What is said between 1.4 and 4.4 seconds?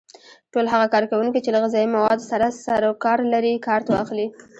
چې له غذایي موادو سره سرو کار لري کارت واخلي.